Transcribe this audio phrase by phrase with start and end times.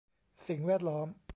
[0.47, 1.07] สิ่งแวดล้อม